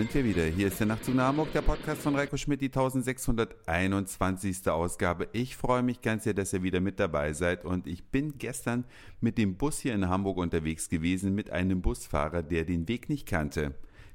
sind 0.00 0.14
wir 0.14 0.24
wieder. 0.24 0.44
Hier 0.44 0.68
ist 0.68 0.80
der 0.80 0.86
Nachtzug 0.86 1.14
nach 1.14 1.26
Hamburg, 1.26 1.52
der 1.52 1.60
Podcast 1.60 2.00
von 2.00 2.16
Reiko 2.16 2.38
Schmidt, 2.38 2.62
die 2.62 2.68
1621. 2.68 4.66
Ausgabe. 4.66 5.28
Ich 5.34 5.58
freue 5.58 5.82
mich 5.82 6.00
ganz 6.00 6.24
sehr, 6.24 6.32
dass 6.32 6.54
ihr 6.54 6.62
wieder 6.62 6.80
mit 6.80 6.98
dabei 6.98 7.34
seid 7.34 7.66
und 7.66 7.86
ich 7.86 8.04
bin 8.04 8.38
gestern 8.38 8.86
mit 9.20 9.36
dem 9.36 9.58
Bus 9.58 9.78
hier 9.80 9.94
in 9.94 10.08
Hamburg 10.08 10.38
unterwegs 10.38 10.88
gewesen 10.88 11.34
mit 11.34 11.50
einem 11.50 11.82
Busfahrer, 11.82 12.42
der 12.42 12.64
den 12.64 12.88
Weg 12.88 13.10
nicht 13.10 13.26
kannte. 13.26 13.74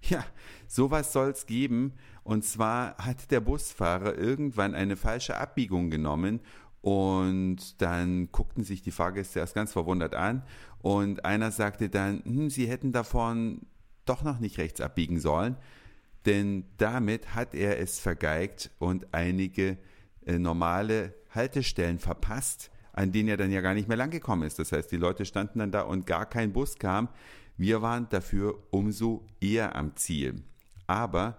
Ja, 0.09 0.25
sowas 0.67 1.13
soll's 1.13 1.45
geben. 1.45 1.93
Und 2.23 2.43
zwar 2.43 2.97
hat 2.97 3.29
der 3.29 3.41
Busfahrer 3.41 4.17
irgendwann 4.17 4.73
eine 4.73 4.95
falsche 4.95 5.37
Abbiegung 5.37 5.91
genommen 5.91 6.39
und 6.81 7.79
dann 7.79 8.31
guckten 8.31 8.63
sich 8.63 8.81
die 8.81 8.89
Fahrgäste 8.89 9.37
erst 9.39 9.53
ganz 9.53 9.71
verwundert 9.71 10.15
an 10.15 10.41
und 10.79 11.25
einer 11.25 11.51
sagte 11.51 11.89
dann, 11.89 12.23
hm, 12.25 12.49
sie 12.49 12.67
hätten 12.67 12.91
davon 12.91 13.67
doch 14.05 14.23
noch 14.23 14.39
nicht 14.39 14.57
rechts 14.57 14.81
abbiegen 14.81 15.19
sollen, 15.19 15.57
denn 16.25 16.65
damit 16.77 17.35
hat 17.35 17.53
er 17.53 17.79
es 17.79 17.99
vergeigt 17.99 18.71
und 18.79 19.13
einige 19.13 19.77
äh, 20.25 20.39
normale 20.39 21.13
Haltestellen 21.29 21.99
verpasst, 21.99 22.71
an 22.93 23.11
denen 23.11 23.29
er 23.29 23.37
dann 23.37 23.51
ja 23.51 23.61
gar 23.61 23.73
nicht 23.73 23.87
mehr 23.87 23.97
langgekommen 23.97 24.47
ist. 24.47 24.57
Das 24.57 24.71
heißt, 24.71 24.91
die 24.91 24.97
Leute 24.97 25.25
standen 25.25 25.59
dann 25.59 25.71
da 25.71 25.81
und 25.81 26.07
gar 26.07 26.25
kein 26.25 26.53
Bus 26.53 26.79
kam. 26.79 27.09
Wir 27.57 27.81
waren 27.81 28.07
dafür 28.09 28.63
umso 28.71 29.25
eher 29.39 29.75
am 29.75 29.95
Ziel. 29.95 30.43
Aber 30.87 31.37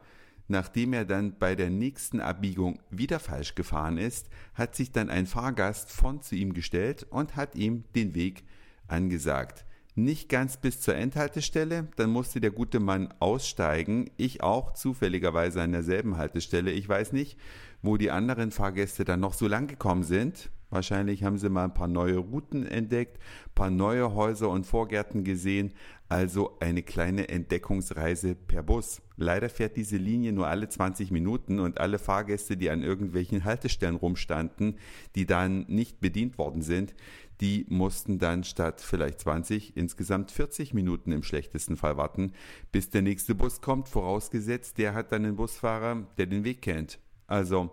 nachdem 0.48 0.92
er 0.92 1.04
dann 1.04 1.38
bei 1.38 1.54
der 1.54 1.70
nächsten 1.70 2.20
Abbiegung 2.20 2.78
wieder 2.90 3.18
falsch 3.18 3.54
gefahren 3.54 3.98
ist, 3.98 4.28
hat 4.54 4.76
sich 4.76 4.92
dann 4.92 5.10
ein 5.10 5.26
Fahrgast 5.26 5.90
von 5.90 6.22
zu 6.22 6.36
ihm 6.36 6.52
gestellt 6.52 7.06
und 7.10 7.36
hat 7.36 7.56
ihm 7.56 7.84
den 7.94 8.14
Weg 8.14 8.44
angesagt 8.86 9.64
nicht 9.96 10.28
ganz 10.28 10.58
bis 10.58 10.80
zur 10.80 10.94
Endhaltestelle, 10.94 11.88
dann 11.96 12.10
musste 12.10 12.40
der 12.40 12.50
gute 12.50 12.80
Mann 12.80 13.12
aussteigen, 13.18 14.10
ich 14.16 14.42
auch 14.42 14.74
zufälligerweise 14.74 15.62
an 15.62 15.72
derselben 15.72 16.18
Haltestelle. 16.18 16.70
Ich 16.70 16.88
weiß 16.88 17.12
nicht, 17.12 17.38
wo 17.82 17.96
die 17.96 18.10
anderen 18.10 18.50
Fahrgäste 18.50 19.04
dann 19.04 19.20
noch 19.20 19.34
so 19.34 19.48
lang 19.48 19.66
gekommen 19.66 20.04
sind. 20.04 20.50
Wahrscheinlich 20.70 21.22
haben 21.22 21.38
sie 21.38 21.48
mal 21.48 21.64
ein 21.64 21.74
paar 21.74 21.88
neue 21.88 22.18
Routen 22.18 22.66
entdeckt, 22.66 23.18
paar 23.54 23.70
neue 23.70 24.14
Häuser 24.14 24.50
und 24.50 24.66
Vorgärten 24.66 25.22
gesehen, 25.22 25.72
also 26.08 26.56
eine 26.60 26.82
kleine 26.82 27.28
Entdeckungsreise 27.28 28.34
per 28.34 28.62
Bus. 28.62 29.00
Leider 29.16 29.48
fährt 29.48 29.76
diese 29.76 29.96
Linie 29.96 30.32
nur 30.32 30.48
alle 30.48 30.68
20 30.68 31.10
Minuten 31.10 31.60
und 31.60 31.78
alle 31.78 31.98
Fahrgäste, 31.98 32.56
die 32.56 32.70
an 32.70 32.82
irgendwelchen 32.82 33.44
Haltestellen 33.44 33.96
rumstanden, 33.96 34.78
die 35.14 35.24
dann 35.24 35.66
nicht 35.68 36.00
bedient 36.00 36.36
worden 36.36 36.62
sind, 36.62 36.94
die 37.40 37.66
mussten 37.68 38.18
dann 38.18 38.44
statt 38.44 38.80
vielleicht 38.80 39.20
20 39.20 39.76
insgesamt 39.76 40.30
40 40.30 40.74
Minuten 40.74 41.12
im 41.12 41.22
schlechtesten 41.22 41.76
Fall 41.76 41.96
warten, 41.96 42.32
bis 42.72 42.90
der 42.90 43.02
nächste 43.02 43.34
Bus 43.34 43.60
kommt, 43.60 43.88
vorausgesetzt, 43.88 44.78
der 44.78 44.94
hat 44.94 45.12
dann 45.12 45.24
einen 45.24 45.36
Busfahrer, 45.36 46.06
der 46.18 46.26
den 46.26 46.44
Weg 46.44 46.62
kennt. 46.62 46.98
Also 47.26 47.70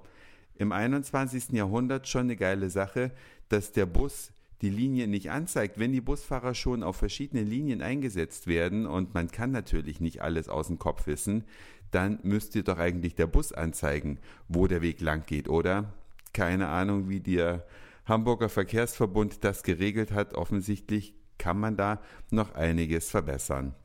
im 0.55 0.71
21. 0.71 1.49
Jahrhundert 1.51 2.07
schon 2.07 2.21
eine 2.21 2.35
geile 2.35 2.69
Sache, 2.69 3.11
dass 3.49 3.71
der 3.71 3.85
Bus 3.85 4.31
die 4.61 4.69
Linie 4.69 5.07
nicht 5.07 5.29
anzeigt, 5.29 5.77
wenn 5.77 5.91
die 5.91 6.01
Busfahrer 6.01 6.55
schon 6.55 6.83
auf 6.83 6.95
verschiedene 6.95 7.43
Linien 7.43 7.81
eingesetzt 7.81 8.47
werden 8.47 8.85
und 8.85 9.13
man 9.13 9.29
kann 9.29 9.51
natürlich 9.51 9.99
nicht 9.99 10.21
alles 10.21 10.47
aus 10.47 10.67
dem 10.67 10.79
Kopf 10.79 11.05
wissen, 11.05 11.43
dann 11.91 12.19
müsste 12.23 12.63
doch 12.63 12.79
eigentlich 12.79 13.15
der 13.15 13.27
Bus 13.27 13.51
anzeigen, 13.51 14.19
wo 14.47 14.67
der 14.67 14.81
Weg 14.81 15.01
lang 15.01 15.25
geht, 15.25 15.49
oder? 15.49 15.93
Keine 16.31 16.69
Ahnung, 16.69 17.09
wie 17.09 17.19
der 17.19 17.65
Hamburger 18.05 18.49
Verkehrsverbund 18.49 19.43
das 19.43 19.63
geregelt 19.63 20.11
hat. 20.11 20.33
Offensichtlich 20.33 21.13
kann 21.37 21.59
man 21.59 21.77
da 21.77 22.01
noch 22.31 22.55
einiges 22.55 23.09
verbessern. 23.09 23.75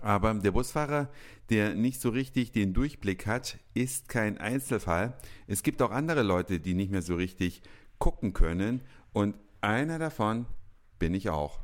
Aber 0.00 0.34
der 0.34 0.52
Busfahrer, 0.52 1.10
der 1.50 1.74
nicht 1.74 2.00
so 2.00 2.10
richtig 2.10 2.52
den 2.52 2.72
Durchblick 2.72 3.26
hat, 3.26 3.58
ist 3.74 4.08
kein 4.08 4.38
Einzelfall. 4.38 5.16
Es 5.46 5.62
gibt 5.62 5.82
auch 5.82 5.90
andere 5.90 6.22
Leute, 6.22 6.60
die 6.60 6.74
nicht 6.74 6.90
mehr 6.90 7.02
so 7.02 7.16
richtig 7.16 7.62
gucken 7.98 8.32
können 8.32 8.82
und 9.12 9.36
einer 9.60 9.98
davon 9.98 10.46
bin 10.98 11.14
ich 11.14 11.30
auch. 11.30 11.60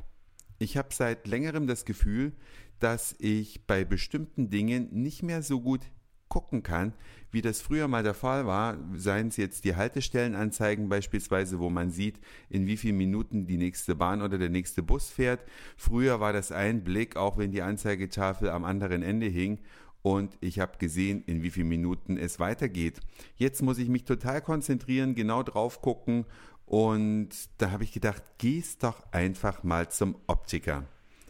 Ich 0.57 0.77
habe 0.77 0.89
seit 0.91 1.27
längerem 1.27 1.67
das 1.67 1.85
Gefühl, 1.85 2.33
dass 2.79 3.15
ich 3.19 3.65
bei 3.67 3.83
bestimmten 3.83 4.49
Dingen 4.49 4.89
nicht 4.91 5.23
mehr 5.23 5.41
so 5.41 5.61
gut 5.61 5.81
gucken 6.29 6.63
kann, 6.63 6.93
wie 7.31 7.41
das 7.41 7.61
früher 7.61 7.87
mal 7.87 8.03
der 8.03 8.13
Fall 8.13 8.45
war, 8.45 8.77
seien 8.95 9.27
es 9.27 9.37
jetzt 9.37 9.65
die 9.65 9.75
Haltestellenanzeigen 9.75 10.89
beispielsweise, 10.89 11.59
wo 11.59 11.69
man 11.69 11.91
sieht, 11.91 12.19
in 12.49 12.67
wie 12.67 12.77
vielen 12.77 12.97
Minuten 12.97 13.45
die 13.45 13.57
nächste 13.57 13.95
Bahn 13.95 14.21
oder 14.21 14.37
der 14.37 14.49
nächste 14.49 14.81
Bus 14.81 15.09
fährt. 15.09 15.43
Früher 15.75 16.19
war 16.19 16.33
das 16.33 16.51
ein 16.51 16.83
Blick, 16.83 17.17
auch 17.17 17.37
wenn 17.37 17.51
die 17.51 17.61
Anzeigetafel 17.61 18.49
am 18.49 18.63
anderen 18.63 19.03
Ende 19.03 19.27
hing 19.27 19.59
und 20.01 20.37
ich 20.39 20.59
habe 20.59 20.77
gesehen, 20.77 21.23
in 21.25 21.43
wie 21.43 21.51
vielen 21.51 21.67
Minuten 21.67 22.17
es 22.17 22.39
weitergeht. 22.39 23.01
Jetzt 23.35 23.61
muss 23.61 23.77
ich 23.77 23.89
mich 23.89 24.05
total 24.05 24.41
konzentrieren, 24.41 25.13
genau 25.13 25.43
drauf 25.43 25.81
gucken 25.81 26.25
und 26.65 27.29
da 27.57 27.71
habe 27.71 27.83
ich 27.83 27.91
gedacht, 27.91 28.23
gehst 28.37 28.83
doch 28.83 29.03
einfach 29.11 29.63
mal 29.63 29.89
zum 29.89 30.15
Optiker. 30.27 30.85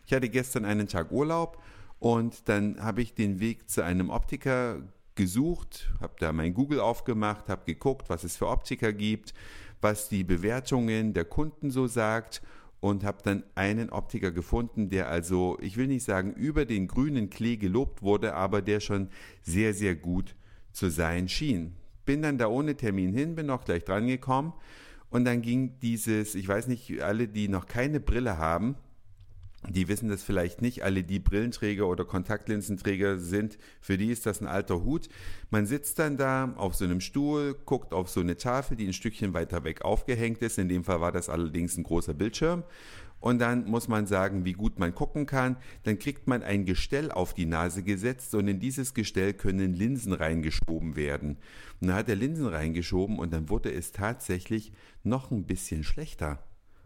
Ich 0.05 0.13
hatte 0.13 0.29
gestern 0.29 0.65
einen 0.65 0.87
Tag 0.87 1.11
Urlaub 1.11 1.61
und 1.99 2.47
dann 2.47 2.81
habe 2.81 3.01
ich 3.01 3.13
den 3.13 3.39
Weg 3.39 3.69
zu 3.69 3.83
einem 3.83 4.09
Optiker 4.09 4.81
gesucht, 5.15 5.91
habe 5.99 6.13
da 6.19 6.31
mein 6.31 6.53
Google 6.53 6.79
aufgemacht, 6.79 7.49
habe 7.49 7.65
geguckt, 7.65 8.09
was 8.09 8.23
es 8.23 8.37
für 8.37 8.47
Optiker 8.47 8.93
gibt, 8.93 9.33
was 9.81 10.07
die 10.07 10.23
Bewertungen 10.23 11.13
der 11.13 11.25
Kunden 11.25 11.71
so 11.71 11.87
sagt 11.87 12.41
und 12.79 13.03
habe 13.03 13.17
dann 13.23 13.43
einen 13.55 13.89
Optiker 13.89 14.31
gefunden, 14.31 14.89
der 14.89 15.09
also, 15.09 15.57
ich 15.61 15.75
will 15.75 15.87
nicht 15.87 16.05
sagen, 16.05 16.33
über 16.33 16.65
den 16.65 16.87
grünen 16.87 17.29
Klee 17.29 17.57
gelobt 17.57 18.01
wurde, 18.01 18.33
aber 18.33 18.61
der 18.61 18.79
schon 18.79 19.09
sehr, 19.41 19.73
sehr 19.73 19.95
gut 19.95 20.35
zu 20.71 20.89
sein 20.89 21.27
schien. 21.27 21.75
Bin 22.05 22.21
dann 22.21 22.37
da 22.37 22.47
ohne 22.47 22.75
Termin 22.75 23.13
hin, 23.13 23.35
bin 23.35 23.49
auch 23.49 23.65
gleich 23.65 23.83
dran 23.83 24.07
gekommen 24.07 24.53
und 25.09 25.25
dann 25.25 25.41
ging 25.41 25.79
dieses, 25.81 26.35
ich 26.35 26.47
weiß 26.47 26.67
nicht, 26.67 27.01
alle, 27.01 27.27
die 27.27 27.49
noch 27.49 27.65
keine 27.65 27.99
Brille 27.99 28.37
haben, 28.37 28.75
die 29.69 29.87
wissen 29.87 30.09
das 30.09 30.23
vielleicht 30.23 30.61
nicht, 30.61 30.83
alle 30.83 31.03
die 31.03 31.19
Brillenträger 31.19 31.87
oder 31.87 32.05
Kontaktlinsenträger 32.05 33.17
sind, 33.17 33.57
für 33.81 33.97
die 33.97 34.11
ist 34.11 34.25
das 34.25 34.41
ein 34.41 34.47
alter 34.47 34.83
Hut. 34.83 35.09
Man 35.49 35.65
sitzt 35.65 35.99
dann 35.99 36.17
da 36.17 36.53
auf 36.55 36.75
so 36.75 36.85
einem 36.85 37.01
Stuhl, 37.01 37.55
guckt 37.65 37.93
auf 37.93 38.09
so 38.09 38.19
eine 38.19 38.37
Tafel, 38.37 38.77
die 38.77 38.87
ein 38.87 38.93
Stückchen 38.93 39.33
weiter 39.33 39.63
weg 39.63 39.83
aufgehängt 39.83 40.41
ist. 40.41 40.57
In 40.57 40.69
dem 40.69 40.83
Fall 40.83 41.01
war 41.01 41.11
das 41.11 41.29
allerdings 41.29 41.77
ein 41.77 41.83
großer 41.83 42.13
Bildschirm. 42.13 42.63
Und 43.19 43.39
dann 43.39 43.65
muss 43.65 43.87
man 43.87 44.07
sagen, 44.07 44.45
wie 44.45 44.53
gut 44.53 44.79
man 44.79 44.95
gucken 44.95 45.25
kann. 45.25 45.57
Dann 45.83 45.99
kriegt 45.99 46.27
man 46.27 46.41
ein 46.41 46.65
Gestell 46.65 47.11
auf 47.11 47.33
die 47.33 47.45
Nase 47.45 47.83
gesetzt 47.83 48.33
und 48.33 48.47
in 48.47 48.59
dieses 48.59 48.93
Gestell 48.93 49.33
können 49.33 49.73
Linsen 49.73 50.13
reingeschoben 50.13 50.95
werden. 50.95 51.37
Und 51.81 51.89
dann 51.89 51.97
hat 51.97 52.09
er 52.09 52.15
Linsen 52.15 52.47
reingeschoben 52.47 53.19
und 53.19 53.33
dann 53.33 53.49
wurde 53.49 53.73
es 53.73 53.91
tatsächlich 53.91 54.71
noch 55.03 55.31
ein 55.31 55.43
bisschen 55.43 55.83
schlechter. 55.83 56.43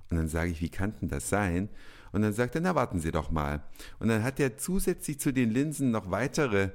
Und 0.10 0.18
dann 0.18 0.28
sage 0.28 0.52
ich, 0.52 0.62
wie 0.62 0.70
kann 0.70 0.94
denn 1.00 1.10
das 1.10 1.30
sein? 1.30 1.70
Und 2.14 2.22
dann 2.22 2.32
sagt 2.32 2.56
er, 2.56 2.62
na 2.62 2.76
warten 2.76 3.00
Sie 3.00 3.12
doch 3.12 3.32
mal. 3.32 3.62
Und 4.00 4.08
dann 4.08 4.24
hat 4.24 4.40
er 4.40 4.56
zusätzlich 4.56 5.20
zu 5.20 5.34
den 5.34 5.52
Linsen 5.52 5.92
noch 5.92 6.10
weitere 6.10 6.70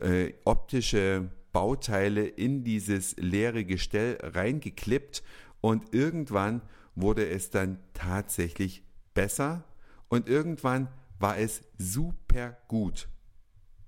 äh, 0.00 0.32
optische 0.44 1.28
Bauteile 1.52 2.26
in 2.26 2.64
dieses 2.64 3.16
leere 3.16 3.64
Gestell 3.64 4.18
reingeklippt 4.22 5.22
und 5.60 5.94
irgendwann 5.94 6.62
wurde 6.96 7.28
es 7.28 7.50
dann 7.50 7.78
tatsächlich 7.92 8.82
besser 9.14 9.64
und 10.08 10.28
irgendwann 10.28 10.88
war 11.18 11.38
es 11.38 11.62
super 11.78 12.58
gut. 12.68 13.08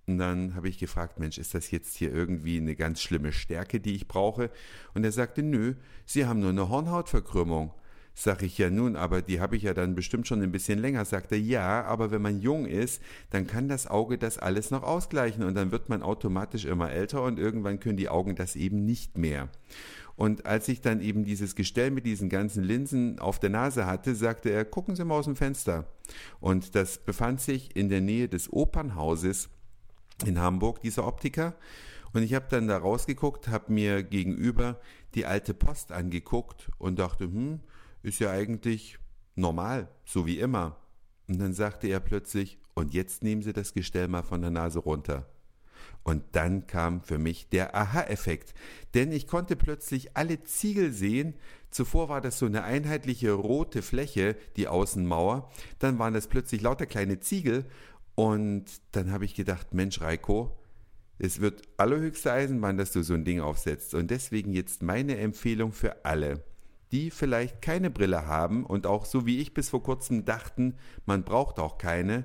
Und 0.06 0.18
dann 0.18 0.54
habe 0.54 0.68
ich 0.68 0.78
gefragt, 0.78 1.18
Mensch, 1.18 1.38
ist 1.38 1.54
das 1.54 1.72
jetzt 1.72 1.96
hier 1.96 2.12
irgendwie 2.12 2.58
eine 2.58 2.76
ganz 2.76 3.02
schlimme 3.02 3.32
Stärke, 3.32 3.80
die 3.80 3.96
ich 3.96 4.06
brauche? 4.06 4.50
Und 4.94 5.02
er 5.02 5.10
sagte, 5.10 5.42
nö, 5.42 5.74
Sie 6.04 6.26
haben 6.26 6.38
nur 6.38 6.50
eine 6.50 6.68
Hornhautverkrümmung. 6.68 7.74
Sag 8.18 8.42
ich 8.42 8.56
ja 8.56 8.70
nun, 8.70 8.96
aber 8.96 9.20
die 9.20 9.40
habe 9.40 9.56
ich 9.56 9.64
ja 9.64 9.74
dann 9.74 9.94
bestimmt 9.94 10.26
schon 10.26 10.40
ein 10.40 10.50
bisschen 10.50 10.78
länger. 10.78 11.04
Sagt 11.04 11.32
er, 11.32 11.38
ja, 11.38 11.84
aber 11.84 12.10
wenn 12.10 12.22
man 12.22 12.40
jung 12.40 12.64
ist, 12.64 13.02
dann 13.28 13.46
kann 13.46 13.68
das 13.68 13.86
Auge 13.86 14.16
das 14.16 14.38
alles 14.38 14.70
noch 14.70 14.84
ausgleichen 14.84 15.44
und 15.44 15.54
dann 15.54 15.70
wird 15.70 15.90
man 15.90 16.02
automatisch 16.02 16.64
immer 16.64 16.90
älter 16.90 17.22
und 17.22 17.38
irgendwann 17.38 17.78
können 17.78 17.98
die 17.98 18.08
Augen 18.08 18.34
das 18.34 18.56
eben 18.56 18.86
nicht 18.86 19.18
mehr. 19.18 19.50
Und 20.16 20.46
als 20.46 20.66
ich 20.68 20.80
dann 20.80 21.02
eben 21.02 21.26
dieses 21.26 21.56
Gestell 21.56 21.90
mit 21.90 22.06
diesen 22.06 22.30
ganzen 22.30 22.64
Linsen 22.64 23.18
auf 23.18 23.38
der 23.38 23.50
Nase 23.50 23.84
hatte, 23.84 24.14
sagte 24.14 24.48
er, 24.48 24.64
gucken 24.64 24.96
Sie 24.96 25.04
mal 25.04 25.16
aus 25.16 25.26
dem 25.26 25.36
Fenster. 25.36 25.84
Und 26.40 26.74
das 26.74 26.96
befand 26.96 27.42
sich 27.42 27.76
in 27.76 27.90
der 27.90 28.00
Nähe 28.00 28.30
des 28.30 28.50
Opernhauses 28.50 29.50
in 30.24 30.40
Hamburg, 30.40 30.80
dieser 30.80 31.06
Optiker. 31.06 31.54
Und 32.14 32.22
ich 32.22 32.32
habe 32.32 32.46
dann 32.48 32.66
da 32.66 32.78
rausgeguckt, 32.78 33.48
habe 33.48 33.70
mir 33.70 34.02
gegenüber 34.02 34.80
die 35.14 35.26
alte 35.26 35.52
Post 35.52 35.92
angeguckt 35.92 36.70
und 36.78 36.98
dachte, 36.98 37.24
hm, 37.24 37.60
ist 38.06 38.20
ja 38.20 38.30
eigentlich 38.30 38.98
normal, 39.34 39.88
so 40.04 40.26
wie 40.26 40.38
immer. 40.38 40.76
Und 41.28 41.40
dann 41.40 41.52
sagte 41.52 41.88
er 41.88 41.98
plötzlich, 41.98 42.58
und 42.74 42.94
jetzt 42.94 43.24
nehmen 43.24 43.42
Sie 43.42 43.52
das 43.52 43.74
Gestell 43.74 44.06
mal 44.06 44.22
von 44.22 44.42
der 44.42 44.52
Nase 44.52 44.78
runter. 44.78 45.26
Und 46.04 46.22
dann 46.32 46.68
kam 46.68 47.02
für 47.02 47.18
mich 47.18 47.48
der 47.48 47.74
Aha-Effekt, 47.74 48.54
denn 48.94 49.10
ich 49.10 49.26
konnte 49.26 49.56
plötzlich 49.56 50.16
alle 50.16 50.44
Ziegel 50.44 50.92
sehen. 50.92 51.34
Zuvor 51.70 52.08
war 52.08 52.20
das 52.20 52.38
so 52.38 52.46
eine 52.46 52.62
einheitliche 52.62 53.32
rote 53.32 53.82
Fläche, 53.82 54.36
die 54.56 54.68
Außenmauer. 54.68 55.50
Dann 55.80 55.98
waren 55.98 56.14
das 56.14 56.28
plötzlich 56.28 56.62
lauter 56.62 56.86
kleine 56.86 57.18
Ziegel. 57.18 57.64
Und 58.14 58.66
dann 58.92 59.10
habe 59.10 59.24
ich 59.24 59.34
gedacht, 59.34 59.74
Mensch, 59.74 60.00
Reiko, 60.00 60.56
Es 61.18 61.40
wird 61.40 61.62
allerhöchste 61.76 62.30
Eisenbahn, 62.30 62.76
dass 62.76 62.92
du 62.92 63.02
so 63.02 63.14
ein 63.14 63.24
Ding 63.24 63.40
aufsetzt. 63.40 63.94
Und 63.94 64.10
deswegen 64.10 64.52
jetzt 64.52 64.82
meine 64.82 65.16
Empfehlung 65.16 65.72
für 65.72 66.04
alle, 66.04 66.44
die 66.92 67.10
vielleicht 67.10 67.62
keine 67.62 67.90
Brille 67.90 68.26
haben 68.26 68.64
und 68.64 68.86
auch 68.86 69.04
so 69.04 69.26
wie 69.26 69.40
ich 69.40 69.54
bis 69.54 69.70
vor 69.70 69.82
kurzem 69.82 70.24
dachten, 70.24 70.74
man 71.04 71.24
braucht 71.24 71.58
auch 71.58 71.78
keine. 71.78 72.24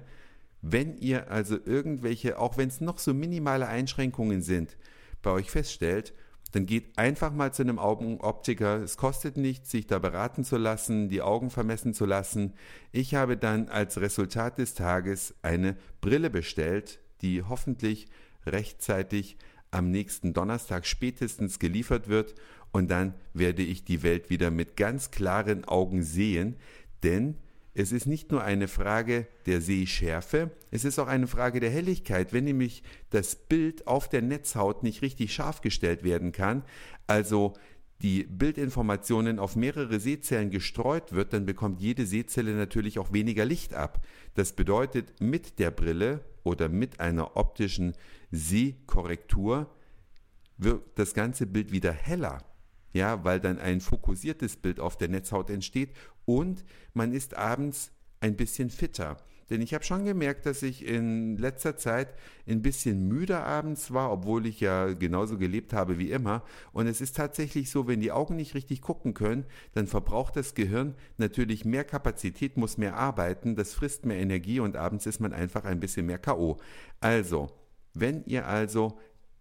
Wenn 0.61 0.95
ihr 0.97 1.31
also 1.31 1.57
irgendwelche, 1.65 2.37
auch 2.37 2.57
wenn 2.57 2.69
es 2.69 2.81
noch 2.81 2.99
so 2.99 3.13
minimale 3.13 3.67
Einschränkungen 3.67 4.41
sind, 4.41 4.77
bei 5.23 5.31
euch 5.31 5.49
feststellt, 5.49 6.13
dann 6.51 6.65
geht 6.65 6.97
einfach 6.97 7.31
mal 7.31 7.53
zu 7.53 7.63
einem 7.63 7.79
Augenoptiker. 7.79 8.81
Es 8.83 8.97
kostet 8.97 9.37
nichts, 9.37 9.71
sich 9.71 9.87
da 9.87 9.99
beraten 9.99 10.43
zu 10.43 10.57
lassen, 10.57 11.09
die 11.09 11.21
Augen 11.21 11.49
vermessen 11.49 11.93
zu 11.93 12.05
lassen. 12.05 12.53
Ich 12.91 13.15
habe 13.15 13.37
dann 13.37 13.69
als 13.69 14.01
Resultat 14.01 14.57
des 14.57 14.73
Tages 14.73 15.33
eine 15.41 15.77
Brille 16.01 16.29
bestellt, 16.29 16.99
die 17.21 17.43
hoffentlich 17.43 18.07
rechtzeitig 18.45 19.37
am 19.71 19.89
nächsten 19.89 20.33
Donnerstag 20.33 20.85
spätestens 20.85 21.57
geliefert 21.57 22.09
wird 22.09 22.35
und 22.71 22.89
dann 22.89 23.13
werde 23.33 23.62
ich 23.62 23.83
die 23.83 24.03
Welt 24.03 24.29
wieder 24.29 24.51
mit 24.51 24.77
ganz 24.77 25.12
klaren 25.12 25.65
Augen 25.65 26.03
sehen, 26.03 26.56
denn 27.03 27.38
es 27.73 27.91
ist 27.91 28.06
nicht 28.06 28.31
nur 28.31 28.44
eine 28.44 28.68
Frage 28.68 29.27
der 29.45 29.62
Sehschärfe, 29.62 30.51
es 30.71 30.83
ist 30.83 31.00
auch 31.00 31.07
eine 31.07 31.27
Frage 31.27 31.59
der 31.59 31.69
Helligkeit. 31.69 32.33
Wenn 32.33 32.44
nämlich 32.44 32.83
das 33.12 33.35
Bild 33.35 33.88
auf 33.88 34.09
der 34.09 34.21
Netzhaut 34.21 34.83
nicht 34.83 35.01
richtig 35.01 35.33
scharf 35.33 35.62
gestellt 35.62 36.03
werden 36.03 36.33
kann, 36.33 36.63
also 37.07 37.53
die 38.01 38.23
Bildinformationen 38.23 39.39
auf 39.39 39.56
mehrere 39.56 40.00
Sehzellen 40.00 40.50
gestreut 40.50 41.13
wird, 41.13 41.33
dann 41.33 41.45
bekommt 41.45 41.81
jede 41.81 42.06
Sehzelle 42.06 42.53
natürlich 42.56 43.00
auch 43.00 43.13
weniger 43.13 43.45
Licht 43.45 43.74
ab. 43.74 44.06
Das 44.33 44.53
bedeutet, 44.53 45.21
mit 45.21 45.59
der 45.59 45.71
Brille 45.71 46.25
oder 46.44 46.67
mit 46.67 47.00
einer 47.00 47.38
optischen 47.38 47.94
Sehkorrektur 48.31 49.69
wird 50.57 50.81
das 50.95 51.13
ganze 51.13 51.45
Bild 51.45 51.71
wieder 51.71 51.91
heller. 51.91 52.44
Ja, 52.93 53.23
weil 53.23 53.39
dann 53.39 53.59
ein 53.59 53.81
fokussiertes 53.81 54.57
Bild 54.57 54.79
auf 54.79 54.97
der 54.97 55.07
Netzhaut 55.07 55.49
entsteht 55.49 55.95
und 56.25 56.63
man 56.93 57.13
ist 57.13 57.35
abends 57.35 57.91
ein 58.19 58.35
bisschen 58.35 58.69
fitter. 58.69 59.17
Denn 59.51 59.61
ich 59.61 59.73
habe 59.73 59.83
schon 59.83 60.05
gemerkt, 60.05 60.45
dass 60.45 60.63
ich 60.63 60.85
in 60.85 61.35
letzter 61.35 61.75
Zeit 61.75 62.13
ein 62.47 62.61
bisschen 62.61 63.09
müder 63.09 63.45
abends 63.45 63.91
war, 63.91 64.09
obwohl 64.09 64.45
ich 64.45 64.61
ja 64.61 64.93
genauso 64.93 65.38
gelebt 65.38 65.73
habe 65.73 65.99
wie 65.99 66.09
immer. 66.09 66.45
Und 66.71 66.88
es 66.88 67.01
ist 67.01 67.17
tatsächlich 67.17 67.69
so, 67.69 67.85
wenn 67.85 67.99
die 67.99 68.13
Augen 68.13 68.38
nicht 68.38 68.55
richtig 68.55 68.79
gucken 68.81 69.13
können, 69.13 69.45
dann 69.73 69.88
verbraucht 69.88 70.38
das 70.38 70.55
Gehirn 70.55 70.95
natürlich 71.17 71.65
mehr 71.65 71.83
Kapazität, 71.83 72.55
muss 72.55 72.77
mehr 72.77 72.95
arbeiten, 72.95 73.57
das 73.57 73.73
frisst 73.73 74.05
mehr 74.05 74.19
Energie 74.19 74.61
und 74.61 74.77
abends 74.77 75.05
ist 75.05 75.19
man 75.19 75.33
einfach 75.33 75.65
ein 75.65 75.81
bisschen 75.81 76.05
mehr 76.05 76.19
KO. 76.19 76.57
Also, 77.01 77.49
wenn 77.93 78.23
ihr 78.27 78.47
also 78.47 78.97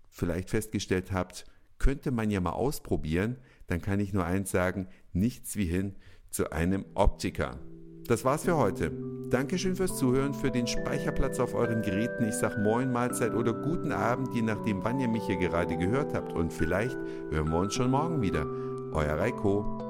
vielleicht 0.09 0.51
festgestellt 0.51 1.13
habt, 1.13 1.45
könnte 1.81 2.13
man 2.13 2.31
ja 2.31 2.41
mal 2.41 2.53
ausprobieren, 2.53 3.37
dann 3.67 3.83
kann 3.83 3.99
ich 3.99 4.13
nur 4.13 4.25
eins 4.25 4.53
sagen, 4.53 4.87
nichts 5.13 5.57
wie 5.57 5.65
hin 5.65 5.97
zu 6.31 6.53
einem 6.53 6.85
Optiker. 6.95 7.59
Das 8.07 8.25
war's 8.25 8.45
für 8.45 8.57
heute. 8.57 8.93
Dankeschön 9.31 9.77
fürs 9.77 9.97
Zuhören, 9.97 10.35
für 10.35 10.51
den 10.51 10.67
Speicherplatz 10.67 11.39
auf 11.39 11.55
euren 11.55 11.83
Geräten. 11.83 12.29
Ich 12.29 12.35
sag 12.35 12.59
Moin, 12.59 12.93
Mahlzeit 12.93 13.35
oder 13.35 13.53
guten 13.53 13.93
Abend, 13.93 14.35
je 14.35 14.43
nachdem, 14.43 14.85
wann 14.85 15.01
ihr 15.01 15.09
mich 15.09 15.25
hier 15.25 15.37
gerade 15.37 15.77
gehört 15.77 16.15
habt. 16.15 16.33
Und 16.33 16.53
vielleicht 16.53 16.97
hören 17.31 17.51
wir 17.51 17.59
uns 17.59 17.75
schon 17.75 17.91
morgen 17.91 18.21
wieder. 18.21 18.47
Euer 18.93 19.19
Reiko. 19.19 19.90